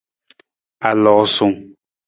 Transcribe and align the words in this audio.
Aloosung. 0.89 1.55